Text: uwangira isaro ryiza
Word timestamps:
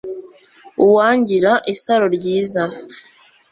uwangira 0.85 1.51
isaro 1.73 2.05
ryiza 2.15 2.63